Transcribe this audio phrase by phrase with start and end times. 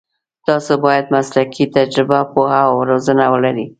[0.47, 3.67] تاسو باید مسلکي تجربه، پوهه او روزنه ولرئ.